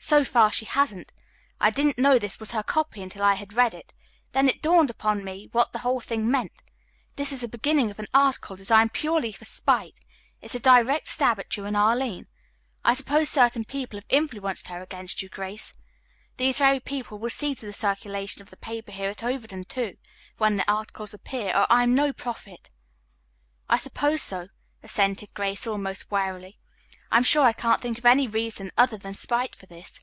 [0.00, 1.12] So far she hasn't.
[1.60, 3.92] I didn't know this was her copy until I had read it.
[4.30, 6.52] Then it dawned upon me what the whole thing meant.
[7.16, 9.98] This is the beginning of an article designed purely for spite.
[10.40, 12.28] It is a direct stab at you and Arline.
[12.84, 15.72] I suppose certain other people have influenced her against you, Grace.
[16.36, 19.96] These very people will see to the circulation of the paper here at Overton, too,
[20.38, 22.68] when the article appears, or I'm no prophet."
[23.68, 24.48] "I suppose so,"
[24.80, 26.54] assented Grace almost wearily.
[27.10, 29.98] "I am sure I can't think of any reason other than spite for this."